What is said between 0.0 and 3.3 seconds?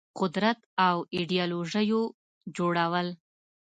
قدرت او ایدیالوژيو جوړول